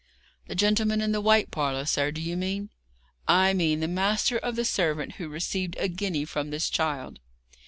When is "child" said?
6.71-7.19